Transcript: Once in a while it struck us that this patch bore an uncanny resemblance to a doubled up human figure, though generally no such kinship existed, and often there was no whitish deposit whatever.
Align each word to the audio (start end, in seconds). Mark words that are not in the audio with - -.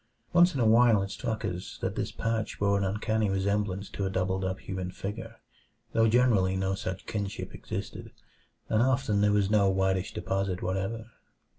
Once 0.33 0.55
in 0.55 0.59
a 0.59 0.65
while 0.65 1.03
it 1.03 1.11
struck 1.11 1.45
us 1.45 1.77
that 1.79 1.95
this 1.95 2.11
patch 2.11 2.57
bore 2.57 2.75
an 2.75 2.83
uncanny 2.83 3.29
resemblance 3.29 3.87
to 3.87 4.03
a 4.03 4.09
doubled 4.09 4.43
up 4.43 4.57
human 4.61 4.89
figure, 4.89 5.35
though 5.93 6.07
generally 6.07 6.55
no 6.55 6.73
such 6.73 7.05
kinship 7.05 7.53
existed, 7.53 8.09
and 8.67 8.81
often 8.81 9.21
there 9.21 9.31
was 9.31 9.51
no 9.51 9.69
whitish 9.69 10.11
deposit 10.11 10.63
whatever. 10.63 11.05